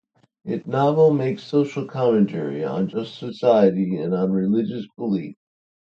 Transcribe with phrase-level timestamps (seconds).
[0.45, 5.35] It novel makes social commentary on a just society and on religious belief.